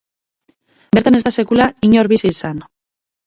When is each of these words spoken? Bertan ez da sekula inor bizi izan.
Bertan 0.97 1.17
ez 1.17 1.19
da 1.27 1.33
sekula 1.37 1.67
inor 1.89 2.11
bizi 2.13 2.31
izan. 2.37 2.65